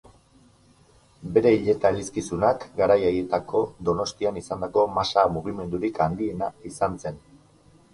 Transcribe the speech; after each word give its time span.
Bere 1.35 1.51
hileta-elizkizunak 1.57 2.67
garai 2.81 2.97
haietako 3.11 3.63
Donostian 3.91 4.43
izandako 4.45 4.91
masa-mugimendurik 4.99 6.07
handiena 6.09 6.55
izan 6.75 7.03
zen. 7.07 7.27